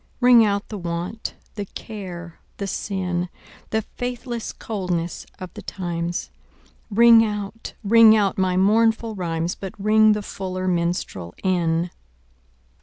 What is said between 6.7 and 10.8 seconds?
Ring out, ring out my mournful rhymes, But ring the fuller